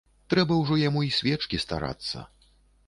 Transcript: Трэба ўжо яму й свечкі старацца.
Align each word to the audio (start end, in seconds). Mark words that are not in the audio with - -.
Трэба 0.33 0.53
ўжо 0.61 0.79
яму 0.85 1.05
й 1.09 1.15
свечкі 1.19 1.61
старацца. 1.67 2.27